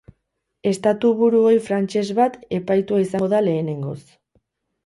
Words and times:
Estatuburu 0.69 1.41
ohi 1.49 1.59
frantses 1.67 2.05
bat 2.21 2.39
epaitua 2.61 3.03
izango 3.05 3.31
da 3.35 3.43
lehenengoz. 3.49 3.99